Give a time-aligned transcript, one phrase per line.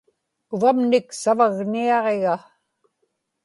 [0.55, 2.35] uvamnik savagniaġiga